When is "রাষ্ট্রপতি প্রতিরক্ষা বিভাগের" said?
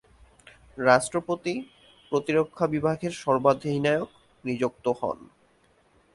0.77-3.13